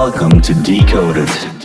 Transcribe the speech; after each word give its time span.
Welcome 0.00 0.40
to 0.40 0.54
Decoded. 0.54 1.59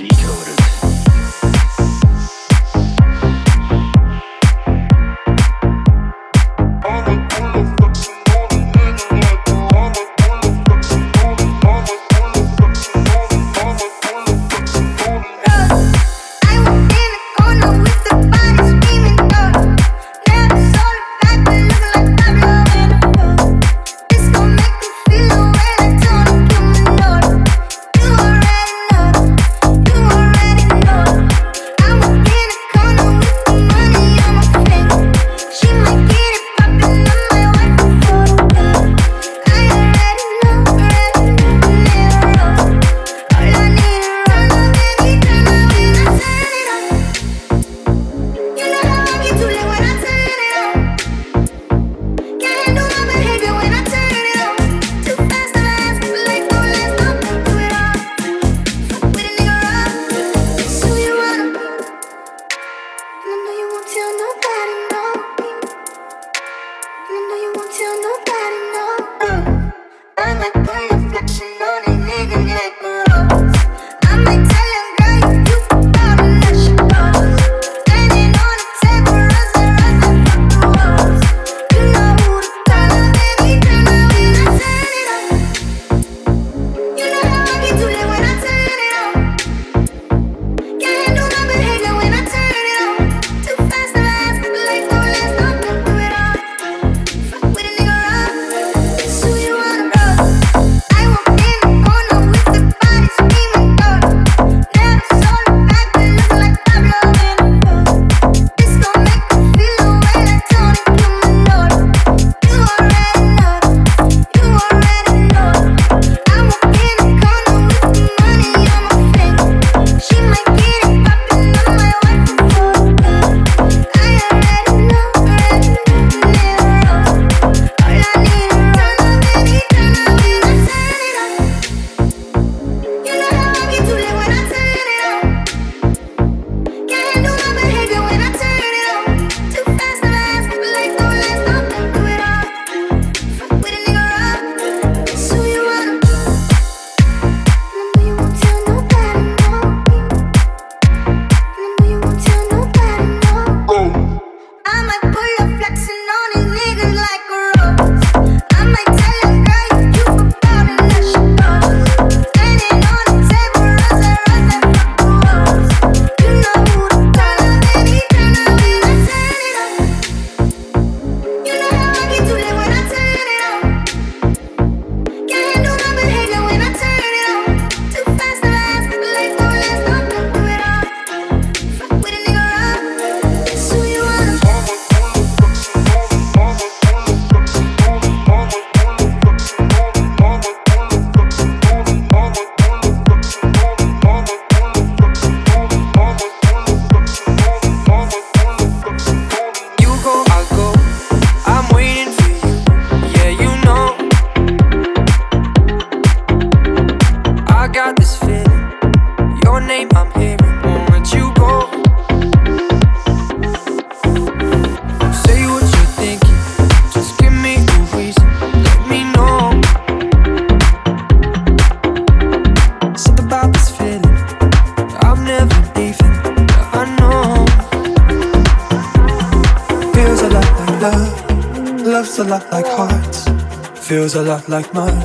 Feels 234.06 234.18
a 234.18 234.22
lot 234.22 234.48
like 234.48 234.72
mine. 234.72 235.02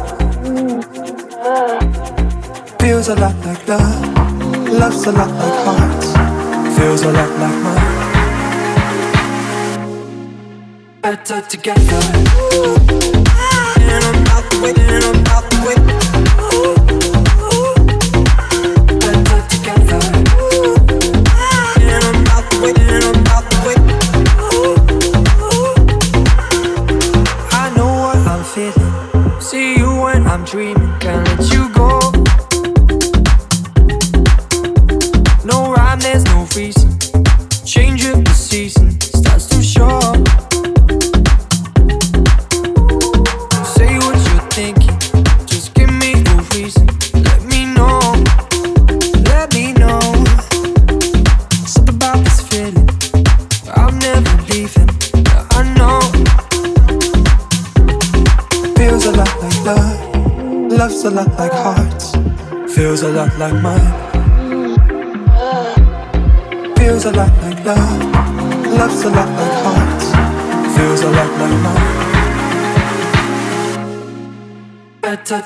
Feels 2.80 3.08
a 3.08 3.14
lot 3.14 3.34
like 3.46 3.66
love. 3.66 4.04
Love's 4.68 5.06
a 5.06 5.12
lot 5.12 5.30
like 5.40 5.64
hearts. 5.64 6.12
Feels 6.78 7.02
a 7.04 7.10
lot 7.10 7.30
like 7.40 7.58
mine. 7.64 7.86
Better 11.00 11.40
together. 11.48 12.00
And 13.80 14.04
I'm 14.04 14.26
out 14.26 14.50
the 14.50 15.19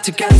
together. 0.05 0.34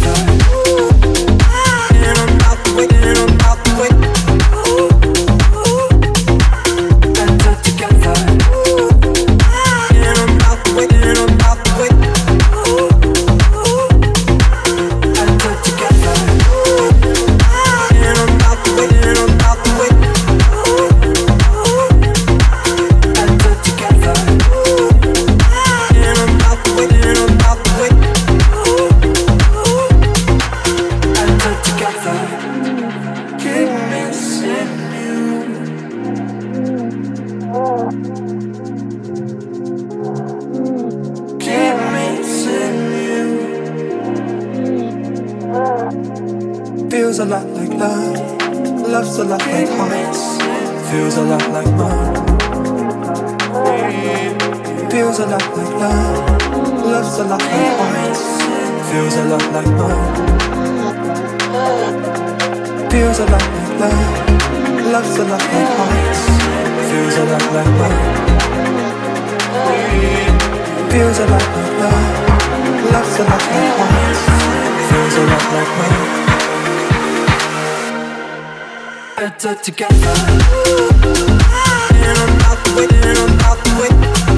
Better 79.17 79.55
together, 79.63 80.15
and 81.95 82.19
I'm 82.19 82.39
not 82.39 82.59
the 82.65 82.71
way, 82.77 82.87
and 83.03 83.19
I'm 83.19 83.39
not. 83.39 84.34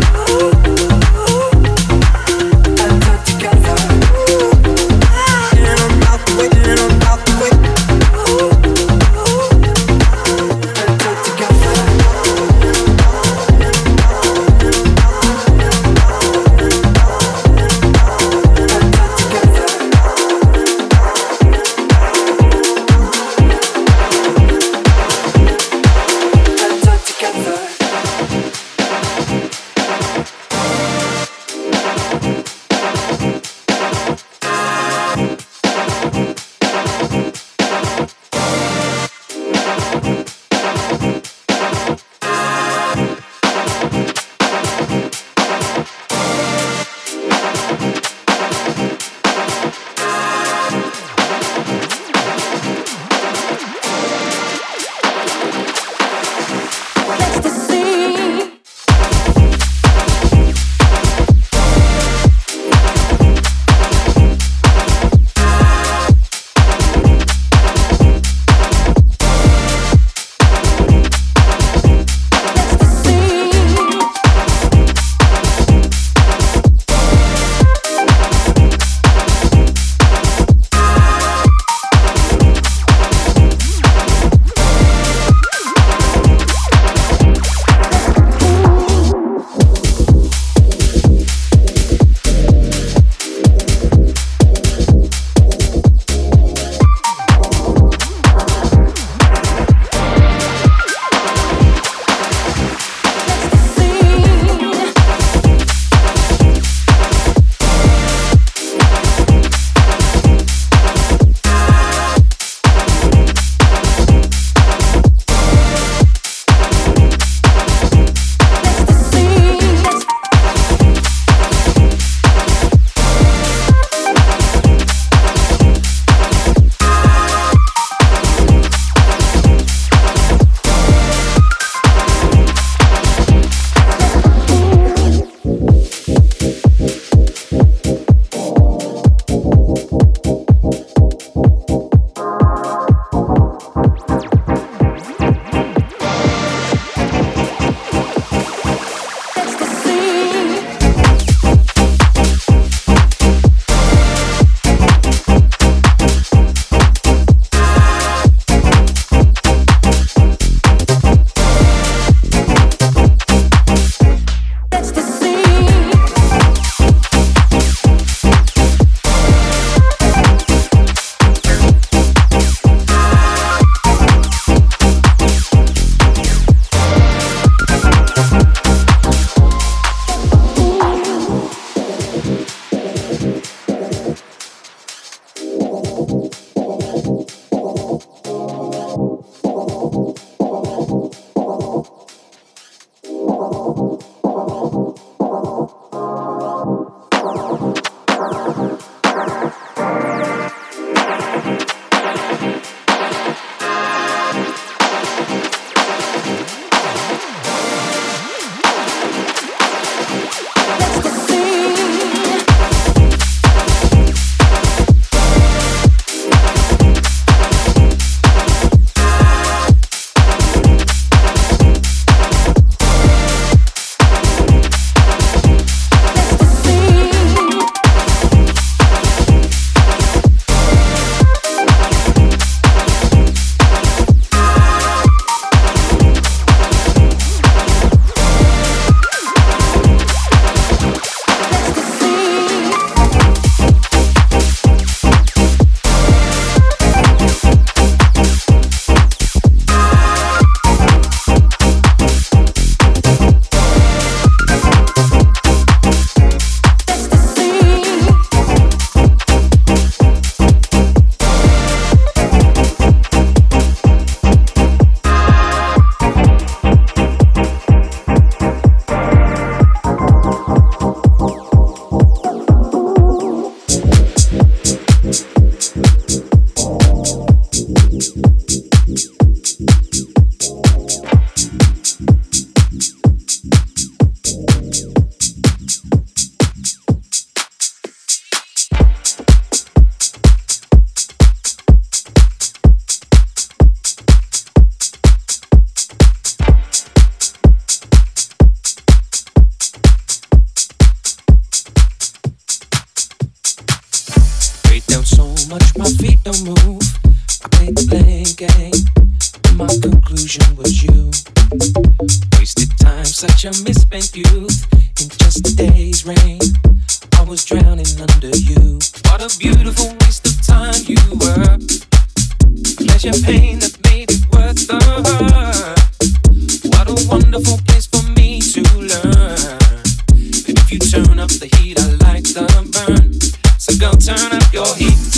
heat, 331.59 331.79
I 331.79 331.87
like 332.07 332.25
the 332.25 332.47
burn. 332.73 333.21
So 333.59 333.77
go 333.79 333.93
turn 333.93 334.33
up 334.33 334.53
your 334.53 334.75
heat. 334.77 335.16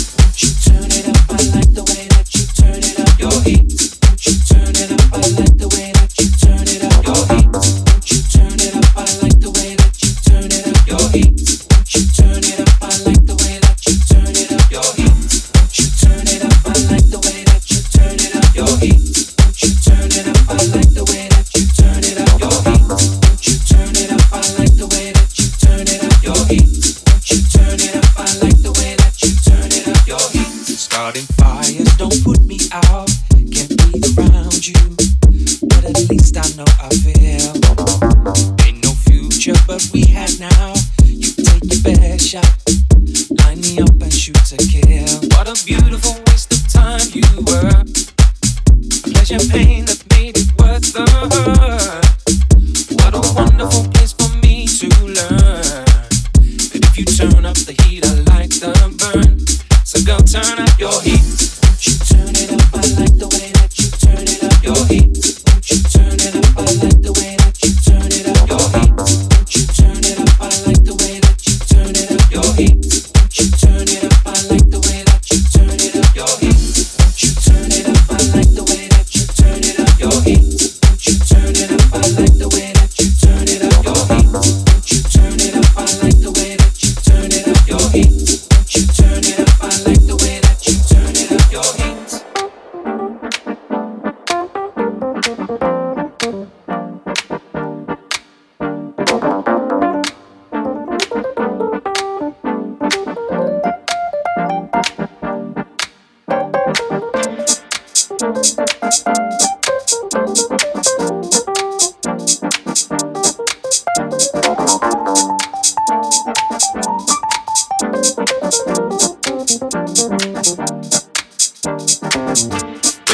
wonderful. 53.59 53.98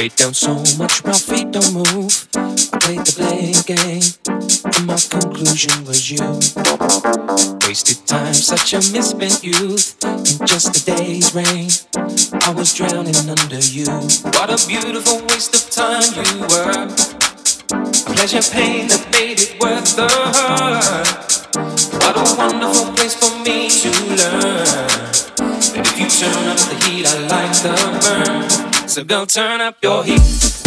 Down 0.05 0.35
so 0.35 0.55
much, 0.77 1.03
my 1.03 1.15
feet 1.15 1.51
don't 1.51 1.73
move. 1.73 2.29
I 2.37 2.79
played 2.79 3.07
the 3.09 3.15
blame 3.17 3.57
game, 3.65 4.05
and 4.29 4.87
my 4.87 5.01
conclusion 5.01 5.83
was 5.87 6.11
you. 6.11 6.21
Wasted 7.67 8.07
time, 8.07 8.35
such 8.35 8.75
a 8.75 8.85
misspent 8.93 9.43
youth. 9.43 9.97
In 10.05 10.47
just 10.47 10.77
a 10.77 10.85
day's 10.85 11.35
rain, 11.35 11.73
I 12.45 12.53
was 12.55 12.75
drowning 12.75 13.17
under 13.17 13.59
you. 13.59 13.89
What 14.37 14.53
a 14.53 14.61
beautiful 14.69 15.25
waste 15.25 15.57
of 15.57 15.71
time 15.73 16.05
you 16.13 16.41
were. 16.53 16.85
A 17.73 18.15
pleasure, 18.15 18.45
pain 18.53 18.89
that 18.89 19.09
made 19.11 19.41
it 19.41 19.57
worth 19.59 19.97
the 19.97 20.05
hurt. 20.05 21.49
What 22.05 22.17
a 22.21 22.37
wonderful 22.37 22.93
place 22.93 23.15
for 23.15 23.33
me 23.41 23.71
to 23.71 23.89
learn. 24.21 24.69
And 25.75 25.87
if 25.87 25.99
you 25.99 26.07
turn 26.13 26.45
up 26.53 26.61
the 26.61 26.77
heat, 26.85 27.07
I 27.09 27.19
like 27.27 27.57
the 27.65 27.94
so 28.95 29.03
go 29.03 29.25
turn 29.25 29.61
up 29.61 29.83
your 29.83 30.05
heat. 30.05 30.64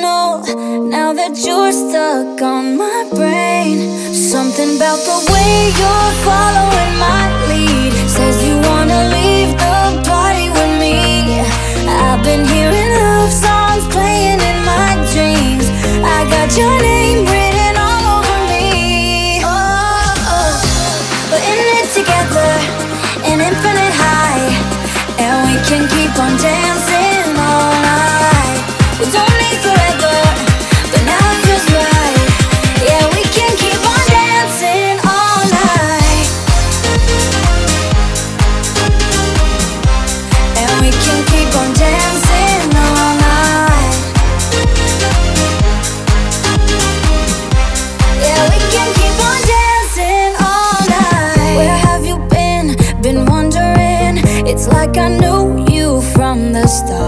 know 0.00 0.42
now 0.88 1.12
that 1.12 1.34
you're 1.44 1.72
stuck 1.72 2.40
on 2.42 2.76
my 2.76 3.08
brain. 3.14 3.76
Something 4.12 4.76
about 4.76 5.00
the 5.10 5.18
way 5.32 5.72
you're 5.80 6.12
following 6.28 6.92
my 6.98 7.24
lead 7.50 7.92
says 8.08 8.36
you 8.46 8.56
wanna 8.68 9.00
leave 9.16 9.52
the 9.64 9.78
party 10.08 10.48
with 10.56 10.72
me. 10.82 11.40
I've 11.86 12.22
been 12.22 12.44
hearing 12.46 12.92
love 13.02 13.32
songs 13.32 13.84
playing 13.94 14.40
in 14.50 14.58
my 14.72 14.90
dreams. 15.12 15.66
I 16.16 16.18
got 16.34 16.48
your 16.56 16.74
name 16.82 17.24
written. 17.26 17.53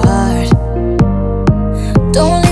heart. 0.04 0.50
Don't 2.12 2.45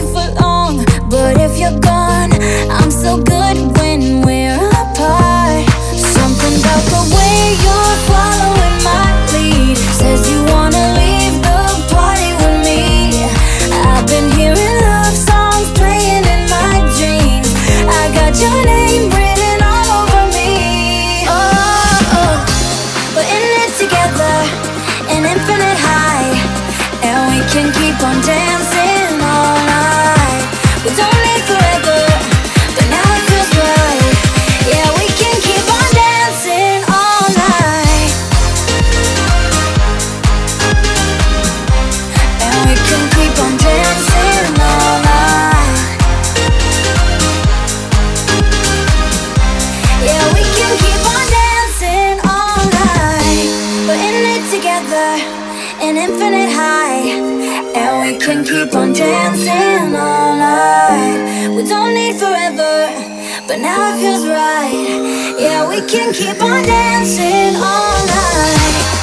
together, 54.50 55.08
an 55.80 55.96
infinite 55.96 56.50
high, 56.52 57.00
and 57.74 57.92
we 58.02 58.18
can 58.18 58.44
keep 58.44 58.74
on 58.74 58.92
dancing 58.92 59.96
all 59.96 60.36
night. 60.36 61.48
We 61.56 61.62
don't 61.66 61.94
need 61.94 62.16
forever, 62.16 62.88
but 63.48 63.58
now 63.60 63.94
it 63.94 64.00
feels 64.00 64.26
right. 64.26 65.36
Yeah, 65.38 65.68
we 65.68 65.80
can 65.88 66.12
keep 66.12 66.42
on 66.42 66.62
dancing 66.62 67.56
all 67.56 68.06
night. 68.06 68.93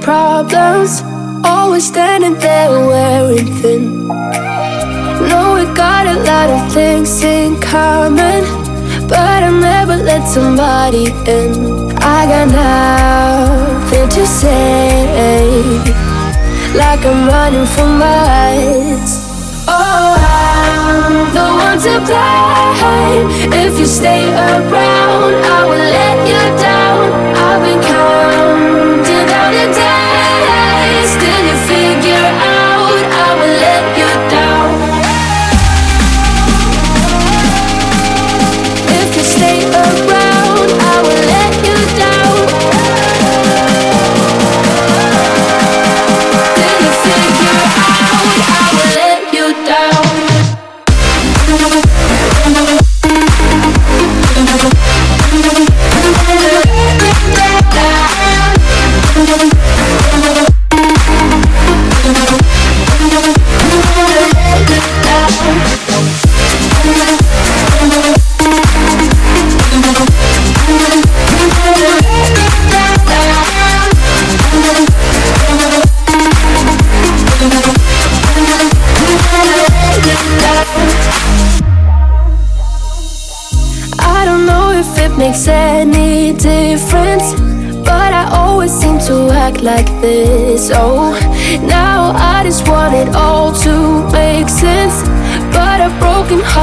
Problems. 0.00 1.02
Always 1.44 1.86
standing 1.86 2.34
there 2.34 2.70
wearing 2.70 3.46
thin. 3.60 4.08
Know 5.28 5.54
we 5.54 5.64
got 5.74 6.06
a 6.06 6.16
lot 6.30 6.48
of 6.50 6.72
things 6.72 7.22
in 7.22 7.60
common, 7.60 8.44
but 9.08 9.42
I 9.42 9.50
never 9.50 9.96
let 9.96 10.26
somebody 10.26 11.06
in. 11.26 11.52
I 11.98 12.26
got 12.32 12.48
nothing 12.48 14.08
to 14.08 14.26
say, 14.26 15.56
like 16.74 17.04
I'm 17.04 17.28
running 17.28 17.66
for 17.66 17.86
miles. 17.86 19.12
Oh, 19.68 20.16
I'm 20.18 21.14
the 21.36 21.46
one 21.66 21.78
to 21.86 21.94
blame. 22.06 23.26
If 23.52 23.78
you 23.78 23.86
stay 23.86 24.24
around, 24.28 25.34
I 25.54 25.64
will 25.68 25.86
let 25.96 26.18
you 26.30 26.42
down. 26.58 27.06
I've 27.36 27.62
been 27.62 27.80
counting 27.82 28.29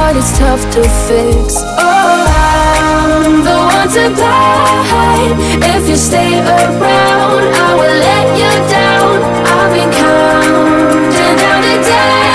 heart 0.08 0.16
is 0.16 0.32
tough 0.38 0.62
to 0.72 0.82
fix. 1.06 1.56
Oh, 1.60 2.24
I'm 3.20 3.44
the 3.44 3.56
one 3.76 3.88
to 3.96 4.04
blame. 4.16 5.36
If 5.74 5.88
you 5.88 5.96
stay 5.96 6.40
around, 6.40 7.44
I 7.54 7.74
will 7.78 7.96
let 8.08 8.26
you 8.40 8.52
down. 8.72 9.16
I've 9.54 9.72
been 9.74 9.90
counting 9.92 11.36
down 11.36 11.60
the 11.60 11.76
days 11.84 12.27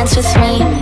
dance 0.00 0.16
with 0.16 0.36
me, 0.38 0.79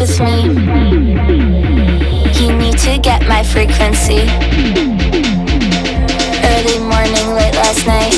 with 0.00 0.18
me, 0.20 0.42
you 2.40 2.56
need 2.56 2.78
to 2.78 2.98
get 2.98 3.28
my 3.28 3.42
frequency. 3.44 4.22
Early 6.42 6.78
morning, 6.78 7.34
late 7.36 7.54
last 7.54 7.86
night. 7.86 8.14